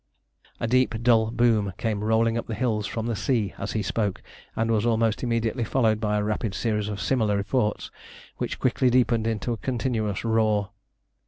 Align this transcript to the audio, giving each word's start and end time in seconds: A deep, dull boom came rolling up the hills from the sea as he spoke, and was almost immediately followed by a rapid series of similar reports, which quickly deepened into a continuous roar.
A 0.59 0.65
deep, 0.65 1.03
dull 1.03 1.29
boom 1.29 1.73
came 1.77 2.03
rolling 2.03 2.35
up 2.35 2.47
the 2.47 2.55
hills 2.55 2.87
from 2.87 3.05
the 3.05 3.15
sea 3.15 3.53
as 3.59 3.73
he 3.73 3.83
spoke, 3.83 4.23
and 4.55 4.71
was 4.71 4.83
almost 4.83 5.21
immediately 5.21 5.63
followed 5.63 5.99
by 5.99 6.17
a 6.17 6.23
rapid 6.23 6.55
series 6.55 6.89
of 6.89 6.99
similar 6.99 7.37
reports, 7.37 7.91
which 8.37 8.57
quickly 8.57 8.89
deepened 8.89 9.27
into 9.27 9.53
a 9.53 9.57
continuous 9.57 10.25
roar. 10.25 10.71